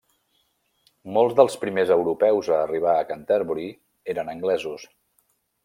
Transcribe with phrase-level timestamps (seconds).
[1.17, 3.69] Molts dels primers europeus a arribar a Canterbury
[4.15, 4.91] eren anglesos.